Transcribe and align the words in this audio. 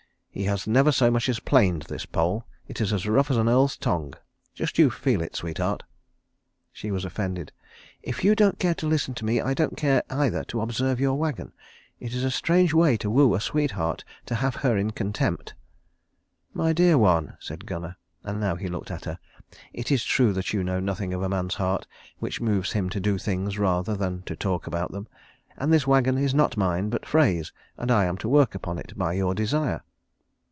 He 0.33 0.45
has 0.45 0.65
never 0.65 0.93
so 0.93 1.11
much 1.11 1.27
as 1.27 1.41
planed 1.41 1.81
this 1.83 2.05
pole. 2.05 2.45
It 2.65 2.79
is 2.79 2.93
as 2.93 3.05
rough 3.05 3.29
as 3.29 3.35
an 3.35 3.49
earl's 3.49 3.75
tongue. 3.75 4.13
Just 4.55 4.79
you 4.79 4.89
feel 4.89 5.21
it, 5.21 5.35
sweetheart." 5.35 5.83
She 6.71 6.89
was 6.89 7.03
offended. 7.03 7.51
"If 8.01 8.23
you 8.23 8.33
don't 8.33 8.57
care 8.57 8.73
to 8.75 8.87
listen 8.87 9.13
to 9.15 9.25
me, 9.25 9.41
I 9.41 9.53
don't 9.53 9.75
care 9.75 10.03
either 10.09 10.45
to 10.45 10.61
observe 10.61 11.01
your 11.01 11.15
wagon. 11.17 11.51
It 11.99 12.13
is 12.13 12.23
a 12.23 12.31
strange 12.31 12.73
way 12.73 12.95
to 12.95 13.09
woo 13.09 13.35
a 13.35 13.41
sweetheart 13.41 14.05
to 14.27 14.35
have 14.35 14.55
her 14.63 14.77
in 14.77 14.91
contempt." 14.91 15.53
"My 16.53 16.71
dear 16.71 16.97
one," 16.97 17.35
said 17.41 17.65
Gunnar 17.65 17.97
and 18.23 18.39
now 18.39 18.55
he 18.55 18.69
looked 18.69 18.89
at 18.89 19.03
her 19.03 19.19
"it 19.73 19.91
is 19.91 20.05
true 20.05 20.31
that 20.31 20.53
you 20.53 20.63
know 20.63 20.79
nothing 20.79 21.13
of 21.13 21.21
a 21.21 21.29
man's 21.29 21.55
heart, 21.55 21.87
which 22.19 22.39
moves 22.39 22.71
him 22.71 22.89
to 22.91 23.01
do 23.01 23.17
things 23.17 23.59
rather 23.59 23.97
than 23.97 24.21
to 24.27 24.37
talk 24.37 24.65
about 24.65 24.93
them. 24.93 25.09
And 25.57 25.73
this 25.73 25.85
wagon 25.85 26.17
is 26.17 26.33
not 26.33 26.55
mine, 26.55 26.89
but 26.89 27.05
Frey's, 27.05 27.51
and 27.77 27.91
I 27.91 28.05
am 28.05 28.15
to 28.19 28.29
work 28.29 28.55
upon 28.55 28.79
it 28.79 28.97
by 28.97 29.11
your 29.11 29.35
desire." 29.35 29.83